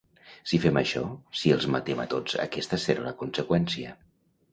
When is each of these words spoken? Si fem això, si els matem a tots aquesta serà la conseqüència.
Si 0.51 0.59
fem 0.61 0.77
això, 0.79 1.01
si 1.41 1.53
els 1.55 1.67
matem 1.75 2.01
a 2.05 2.07
tots 2.13 2.37
aquesta 2.45 2.81
serà 2.85 3.05
la 3.09 3.13
conseqüència. 3.21 3.93